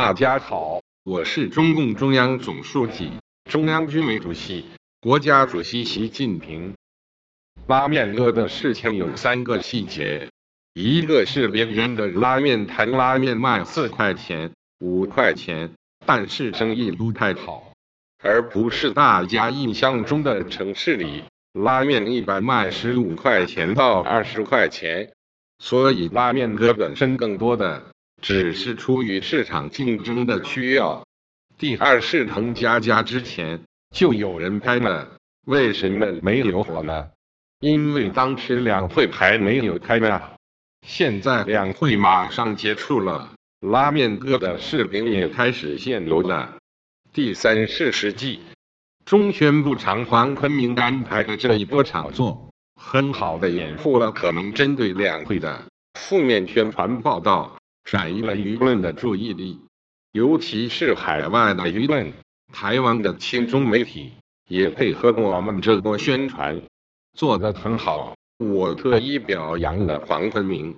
[0.00, 3.12] 大家好，我是中共中央总书记、
[3.44, 4.64] 中央军委主席、
[5.02, 6.72] 国家主席习近平。
[7.66, 10.30] 拉面哥的事情有三个细节，
[10.72, 15.70] 一个是别人的拉面摊拉面卖四块钱、五块钱，
[16.06, 17.70] 但是生意不太好，
[18.24, 25.12] 而不是大家印象中的城市里拉面一般卖十五块钱到二十块钱，
[25.58, 27.84] 所以拉面哥本身更多的。
[28.20, 31.06] 只是出于市场竞争的需要。
[31.58, 33.60] 第二是腾家家之前
[33.94, 35.16] 就有人拍了，
[35.46, 37.08] 为什么没有火呢？
[37.60, 40.22] 因为当时两会还没有开呢。
[40.86, 46.56] 现在两会马上结束了，拉面哥的视频也开始限流了。
[47.12, 48.40] 第三是实际
[49.04, 52.50] 中宣部长黄坤明安排的这一波炒作，
[52.80, 55.64] 很好的掩护了可能针对两会的
[55.98, 57.59] 负面宣传报道。
[57.90, 59.58] 转移了舆论的注意力，
[60.12, 62.12] 尤其是海外的舆论，
[62.52, 64.12] 台湾的亲中媒体
[64.46, 66.62] 也配合我们这波宣传，
[67.14, 68.14] 做得很好。
[68.38, 70.76] 我特意表扬了黄坤明。